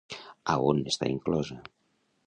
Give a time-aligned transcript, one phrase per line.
[0.53, 1.63] A on està inclosa?